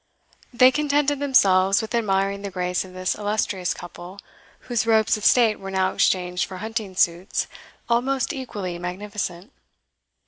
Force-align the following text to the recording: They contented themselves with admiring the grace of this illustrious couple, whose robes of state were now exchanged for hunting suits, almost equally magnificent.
They 0.51 0.71
contented 0.71 1.19
themselves 1.19 1.79
with 1.79 1.93
admiring 1.93 2.41
the 2.41 2.49
grace 2.49 2.83
of 2.83 2.93
this 2.93 3.13
illustrious 3.13 3.75
couple, 3.75 4.17
whose 4.61 4.87
robes 4.87 5.15
of 5.15 5.23
state 5.23 5.59
were 5.59 5.69
now 5.69 5.93
exchanged 5.93 6.45
for 6.45 6.57
hunting 6.57 6.95
suits, 6.95 7.45
almost 7.87 8.33
equally 8.33 8.79
magnificent. 8.79 9.51